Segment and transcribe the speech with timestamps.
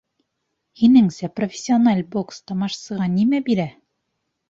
[0.81, 3.71] —Һинеңсә, профессиональ бокс тамашасыға нимә бирә?